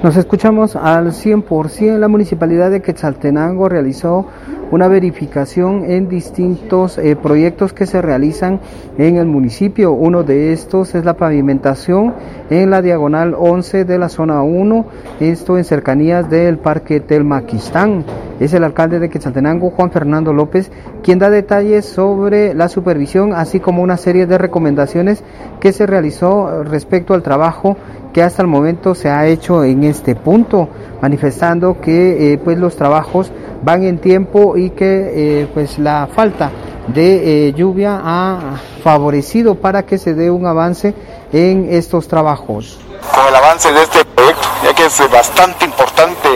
[0.00, 1.98] Nos escuchamos al 100%.
[1.98, 4.26] La municipalidad de Quetzaltenango realizó
[4.70, 8.60] una verificación en distintos eh, proyectos que se realizan
[8.96, 9.90] en el municipio.
[9.90, 12.14] Uno de estos es la pavimentación
[12.48, 14.86] en la diagonal 11 de la zona 1,
[15.18, 18.04] esto en cercanías del Parque Telmaquistán.
[18.40, 20.70] Es el alcalde de Quetzaltenango, Juan Fernando López,
[21.02, 25.22] quien da detalles sobre la supervisión, así como una serie de recomendaciones
[25.60, 27.76] que se realizó respecto al trabajo
[28.12, 30.68] que hasta el momento se ha hecho en este punto,
[31.00, 33.30] manifestando que eh, pues los trabajos
[33.62, 36.50] van en tiempo y que eh, pues la falta
[36.88, 40.94] de eh, lluvia ha favorecido para que se dé un avance
[41.32, 42.80] en estos trabajos.
[43.14, 46.28] Con el avance de este proyecto, ya que es bastante importante,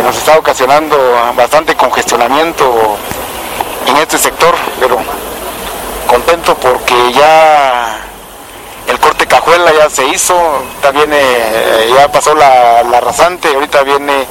[0.00, 0.96] nos está ocasionando
[1.36, 2.96] bastante congestionamiento
[3.86, 4.98] en este sector, pero
[6.06, 8.02] contento porque ya
[9.32, 10.34] cajuela ya se hizo,
[10.92, 14.26] viene, eh, ya pasó la, la rasante, ahorita viene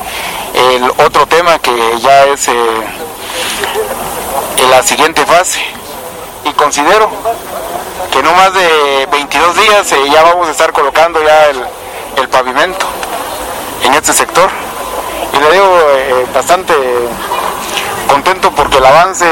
[0.54, 2.54] el otro tema que ya es eh,
[4.58, 5.60] en la siguiente fase.
[6.46, 7.10] Y considero
[8.12, 11.64] que no más de 22 días eh, ya vamos a estar colocando ya el,
[12.18, 12.86] el pavimento
[13.84, 14.50] en este sector.
[15.34, 15.78] Y le digo
[16.34, 16.74] bastante
[18.08, 19.26] contento porque el avance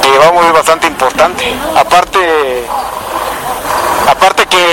[0.00, 1.54] que llevamos es bastante importante.
[1.76, 2.64] Aparte
[4.08, 4.64] Aparte que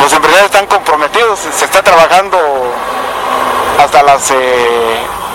[0.00, 2.38] los empresarios están comprometidos, se está trabajando
[3.82, 4.32] hasta las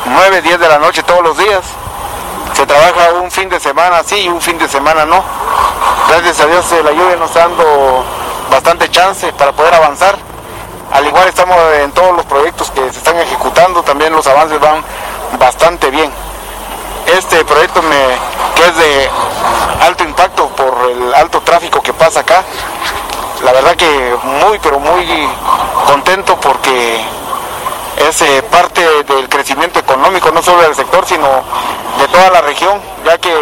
[0.05, 1.61] 9, eh, 10 de la noche todos los días.
[2.53, 5.23] Se trabaja un fin de semana sí y un fin de semana no.
[6.07, 8.03] Gracias a Dios eh, la lluvia nos está dando
[8.49, 10.17] bastante chance para poder avanzar.
[10.91, 14.83] Al igual estamos en todos los proyectos que se están ejecutando, también los avances van
[15.37, 16.11] bastante bien.
[17.05, 17.81] Este proyecto
[18.55, 19.09] que es de
[19.81, 22.43] alto impacto por el alto tráfico que pasa acá.
[23.43, 25.05] La verdad que muy, pero muy
[25.85, 27.01] contento porque
[27.97, 31.27] es eh, parte del crecimiento económico, no solo del sector, sino
[31.99, 33.33] de toda la región, ya que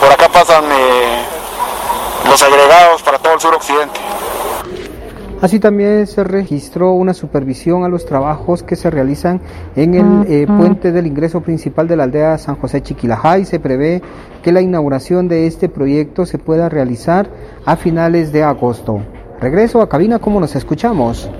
[0.00, 1.24] por acá pasan eh,
[2.24, 4.07] los agregados para todo el suroccidente.
[5.40, 9.40] Así también se registró una supervisión a los trabajos que se realizan
[9.76, 13.60] en el eh, puente del ingreso principal de la aldea San José Chiquilajá y se
[13.60, 14.02] prevé
[14.42, 17.30] que la inauguración de este proyecto se pueda realizar
[17.64, 19.00] a finales de agosto.
[19.40, 21.30] Regreso a cabina como nos escuchamos.